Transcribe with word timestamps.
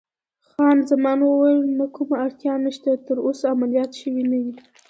خان 0.47 0.77
زمان 0.89 1.19
وویل: 1.21 1.59
نه، 1.77 1.85
کومه 1.95 2.15
اړتیا 2.25 2.53
نشته، 2.65 2.89
ته 2.95 3.03
تراوسه 3.07 3.45
عملیات 3.55 3.91
شوی 4.01 4.23
نه 4.31 4.37
یې. 4.43 4.51